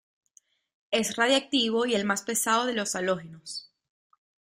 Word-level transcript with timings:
Es 0.89 1.15
radiactivo 1.15 1.85
y 1.85 1.93
el 1.93 2.05
más 2.05 2.23
pesado 2.23 2.65
de 2.65 2.73
los 2.73 2.95
halógenos. 2.95 3.69